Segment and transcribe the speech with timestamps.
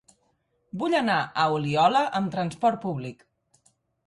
[0.83, 3.23] Vull anar a Oliola amb trasport públic.